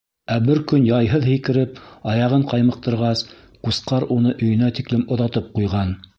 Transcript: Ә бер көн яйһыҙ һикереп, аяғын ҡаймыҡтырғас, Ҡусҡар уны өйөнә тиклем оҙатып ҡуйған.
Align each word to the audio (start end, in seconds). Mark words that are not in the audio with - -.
Ә 0.35 0.35
бер 0.45 0.59
көн 0.69 0.85
яйһыҙ 0.87 1.27
һикереп, 1.31 1.77
аяғын 2.13 2.47
ҡаймыҡтырғас, 2.55 3.23
Ҡусҡар 3.69 4.09
уны 4.19 4.35
өйөнә 4.41 4.73
тиклем 4.81 5.07
оҙатып 5.17 5.55
ҡуйған. 5.61 5.97